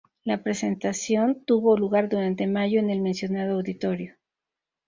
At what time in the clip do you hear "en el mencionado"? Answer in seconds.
2.79-3.53